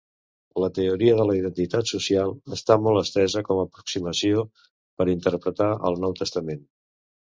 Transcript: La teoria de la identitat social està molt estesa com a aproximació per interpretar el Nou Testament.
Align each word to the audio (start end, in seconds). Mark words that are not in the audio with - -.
La 0.61 0.69
teoria 0.77 1.17
de 1.19 1.27
la 1.31 1.35
identitat 1.39 1.91
social 1.91 2.33
està 2.59 2.79
molt 2.87 3.03
estesa 3.03 3.45
com 3.53 3.63
a 3.63 3.69
aproximació 3.71 4.45
per 4.59 5.13
interpretar 5.19 5.73
el 5.91 6.05
Nou 6.05 6.23
Testament. 6.25 6.71